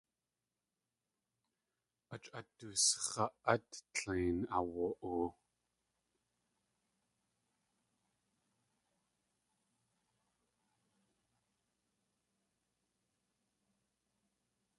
Ách 2.13 2.29
at 2.37 2.47
dusx̲a 2.57 3.25
át 3.53 3.69
tlein 3.95 4.39
aawa.oo. 4.57 5.25